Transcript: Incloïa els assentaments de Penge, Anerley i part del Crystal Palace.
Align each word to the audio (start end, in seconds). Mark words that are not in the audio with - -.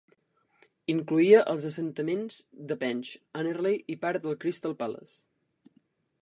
Incloïa 0.93 1.41
els 1.53 1.67
assentaments 1.69 2.37
de 2.71 2.79
Penge, 2.85 3.13
Anerley 3.43 3.79
i 3.97 3.99
part 4.07 4.25
del 4.27 4.41
Crystal 4.45 4.75
Palace. 4.83 5.23